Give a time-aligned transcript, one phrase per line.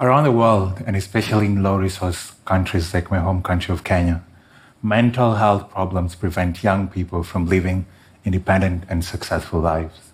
[0.00, 4.24] Around the world, and especially in low resource countries like my home country of Kenya,
[4.82, 7.86] mental health problems prevent young people from living
[8.24, 10.10] independent and successful lives.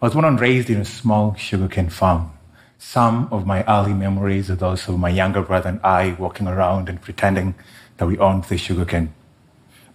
[0.00, 2.30] I was born and raised in a small sugarcane farm.
[2.78, 6.88] Some of my early memories are those of my younger brother and I walking around
[6.88, 7.54] and pretending
[7.98, 9.12] that we owned the sugarcane.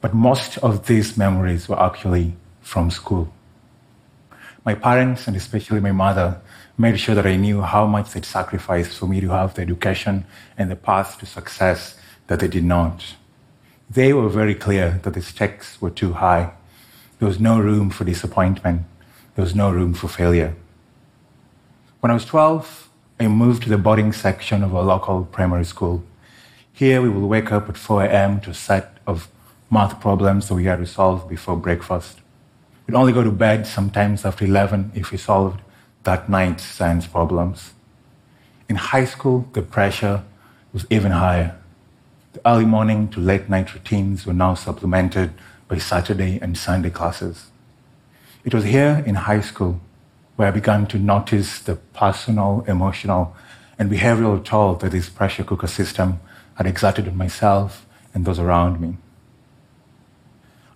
[0.02, 3.34] But most of these memories were actually from school.
[4.66, 6.42] My parents, and especially my mother,
[6.76, 10.26] made sure that I knew how much they'd sacrificed for me to have the education
[10.58, 11.96] and the path to success
[12.26, 13.16] that they did not.
[13.90, 16.52] They were very clear that the stakes were too high.
[17.20, 18.82] There was no room for disappointment.
[19.36, 20.56] There was no room for failure.
[22.00, 22.90] When I was 12,
[23.20, 26.04] I moved to the boarding section of a local primary school.
[26.74, 28.42] Here, we would wake up at 4 a.m.
[28.42, 29.30] to a set of
[29.70, 32.20] math problems that we had to solve before breakfast.
[32.88, 35.62] We'd only go to bed sometimes after 11 if we solved
[36.04, 37.74] that night's science problems.
[38.70, 40.24] In high school, the pressure
[40.72, 41.58] was even higher.
[42.34, 45.32] The early morning to late night routines were now supplemented
[45.68, 47.48] by Saturday and Sunday classes.
[48.44, 49.80] It was here in high school
[50.36, 53.36] where I began to notice the personal, emotional,
[53.80, 56.20] and behavioral toll that this pressure cooker system
[56.56, 58.98] had exerted on myself and those around me.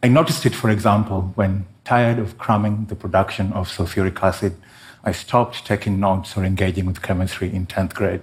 [0.02, 4.56] I noticed it, for example, when, tired of cramming the production of sulfuric acid,
[5.04, 8.22] I stopped taking notes or engaging with chemistry in 10th grade.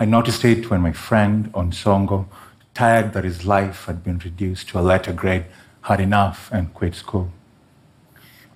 [0.00, 2.26] I noticed it when my friend Onsongo,
[2.74, 5.44] tired that his life had been reduced to a letter grade,
[5.82, 7.30] had enough and quit school.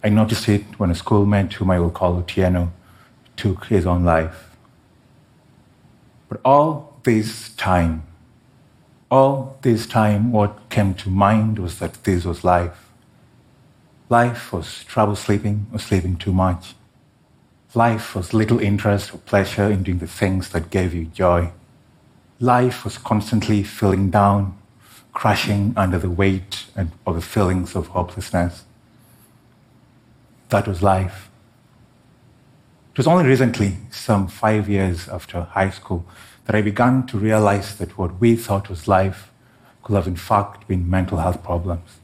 [0.02, 2.70] I noticed it when a schoolmate whom I will call Otieno
[3.36, 4.56] took his own life.
[6.28, 8.02] But all this time,
[9.08, 12.87] all this time, what came to mind was that this was life.
[14.10, 16.74] Life was trouble sleeping or sleeping too much.
[17.74, 21.52] Life was little interest or pleasure in doing the things that gave you joy.
[22.40, 24.56] Life was constantly feeling down,
[25.12, 28.64] crashing under the weight and, of the feelings of hopelessness.
[30.48, 31.28] That was life.
[32.92, 36.06] It was only recently, some five years after high school,
[36.46, 39.30] that I began to realize that what we thought was life
[39.82, 41.98] could have in fact been mental health problems.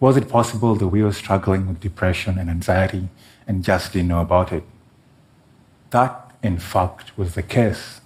[0.00, 3.08] Was it possible that we were struggling with depression and anxiety
[3.46, 4.62] and just didn't know about it?
[5.90, 8.00] That, in fact, was the case.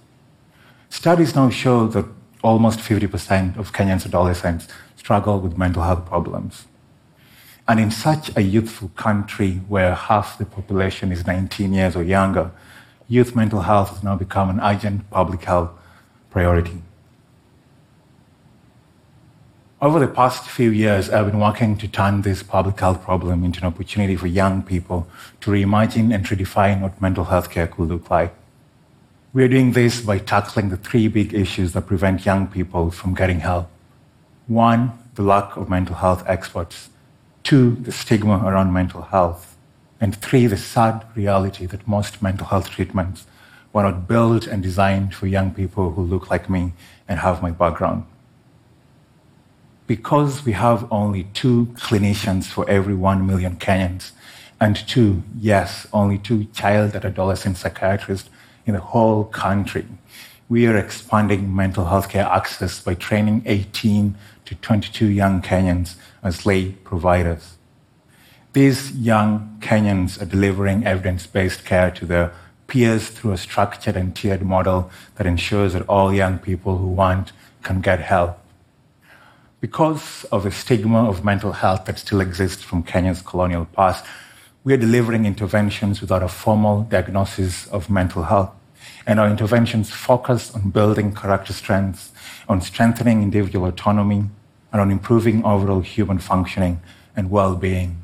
[0.89, 2.05] Studies now show that
[2.43, 6.65] almost 50% of Kenyans adolescents struggle with mental health problems.
[7.67, 12.51] And in such a youthful country where half the population is 19 years or younger,
[13.07, 15.69] youth mental health has now become an urgent public health
[16.31, 16.81] priority.
[19.83, 23.59] Over the past few years, I've been working to turn this public health problem into
[23.59, 25.09] an opportunity for young people
[25.41, 28.33] to reimagine and redefine what mental health care could look like.
[29.33, 33.13] We are doing this by tackling the three big issues that prevent young people from
[33.13, 33.69] getting help.
[34.47, 36.89] One, the lack of mental health experts.
[37.43, 39.57] Two, the stigma around mental health.
[39.99, 43.25] And three, the sad reality that most mental health treatments
[43.73, 46.71] were not built and designed for young people who look like me
[47.05, 48.05] and have my background
[49.87, 54.11] because we have only two clinicians for every one million Kenyans,
[54.59, 58.29] and two, yes, only two child and adolescent psychiatrists
[58.65, 59.85] in the whole country,
[60.47, 66.45] we are expanding mental health care access by training 18 to 22 young Kenyans as
[66.45, 67.57] lay providers.
[68.53, 72.31] These young Kenyans are delivering evidence based care to their
[72.67, 77.31] peers through a structured and tiered model that ensures that all young people who want
[77.63, 78.42] can get help
[79.63, 84.03] because of the stigma of mental health that still exists from Kenya's colonial past,
[84.65, 88.51] we are delivering interventions without a formal diagnosis of mental health.
[89.07, 92.11] And our interventions focus on building character strengths,
[92.49, 94.25] on strengthening individual autonomy,
[94.73, 96.81] and on improving overall human functioning
[97.15, 98.03] and well being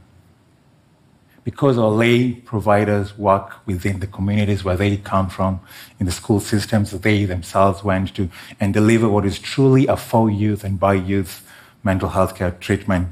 [1.44, 5.60] because our lay providers work within the communities where they come from,
[6.00, 8.30] in the school systems that they themselves went to,
[8.60, 11.49] and deliver what is truly a for youth and by youth
[11.84, 13.10] mental health care treatment,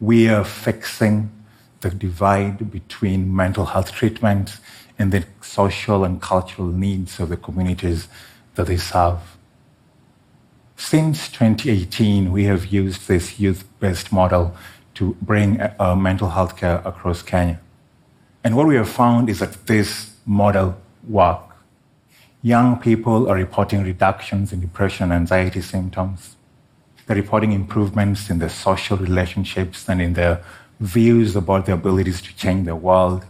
[0.00, 1.30] we are fixing
[1.80, 4.58] the divide between mental health treatment
[4.98, 8.08] and the social and cultural needs of the communities
[8.54, 9.18] that they serve.
[10.76, 14.54] Since 2018, we have used this youth based model
[14.94, 17.60] to bring uh, mental health care across Kenya.
[18.44, 20.76] And what we have found is that this model
[21.08, 21.54] works.
[22.42, 26.36] Young people are reporting reductions in depression and anxiety symptoms.
[27.14, 30.42] Reporting improvements in their social relationships and in their
[30.80, 33.24] views about their abilities to change the world.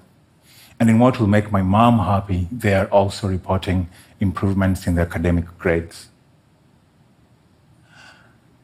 [0.78, 3.88] And in what will make my mom happy, they are also reporting
[4.20, 6.08] improvements in their academic grades.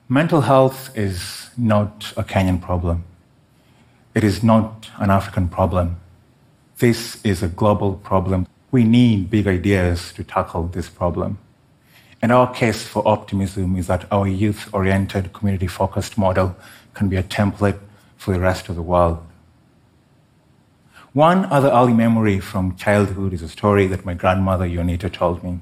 [0.09, 3.05] Mental health is not a Kenyan problem.
[4.15, 5.97] It is not an African problem.
[6.79, 8.47] This is a global problem.
[8.71, 11.39] We need big ideas to tackle this problem.
[12.21, 16.57] And our case for optimism is that our youth oriented, community focused model
[16.95, 17.79] can be a template
[18.17, 19.25] for the rest of the world.
[21.13, 25.61] One other early memory from childhood is a story that my grandmother Yonita told me.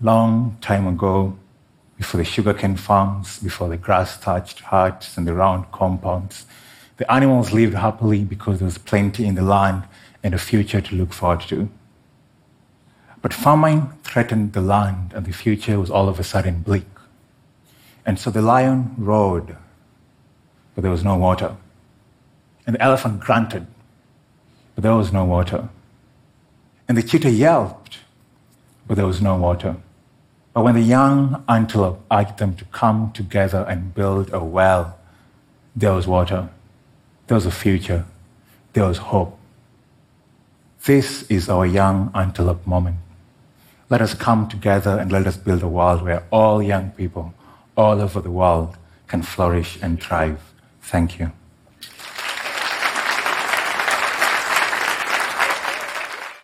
[0.00, 1.38] Long time ago,
[1.96, 6.46] before the sugarcane farms, before the grass thatched huts and the round compounds,
[6.96, 9.84] the animals lived happily because there was plenty in the land
[10.22, 11.68] and a future to look forward to.
[13.22, 16.86] But famine threatened the land, and the future was all of a sudden bleak.
[18.04, 19.56] And so the lion roared,
[20.74, 21.56] but there was no water.
[22.66, 23.66] And the elephant grunted,
[24.74, 25.68] but there was no water.
[26.88, 27.98] And the cheetah yelped,
[28.88, 29.76] but there was no water.
[30.52, 34.98] But when the young antelope urged them to come together and build a well,
[35.76, 36.50] there was water,
[37.28, 38.04] there was a future,
[38.72, 39.38] there was hope.
[40.84, 42.96] This is our young antelope moment.
[43.92, 47.34] Let us come together and let us build a world where all young people
[47.76, 50.40] all over the world can flourish and thrive.
[50.80, 51.30] Thank you.